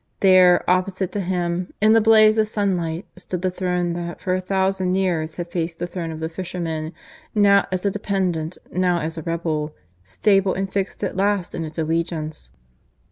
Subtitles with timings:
[0.21, 4.41] There, opposite to him, in the blaze of sunlight, stood the throne that for a
[4.41, 6.91] thousand years had faced the throne of the Fisherman,
[7.35, 11.77] now as a dependant, now as a rebel stable and fixed at last in its
[11.77, 12.49] allegiance.